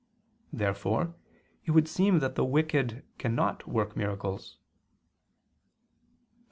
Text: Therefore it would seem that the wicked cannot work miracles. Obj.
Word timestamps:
Therefore 0.51 1.13
it 1.63 1.69
would 1.69 1.87
seem 1.87 2.21
that 2.21 2.33
the 2.33 2.43
wicked 2.43 3.05
cannot 3.19 3.67
work 3.67 3.95
miracles. 3.95 4.57
Obj. 6.25 6.29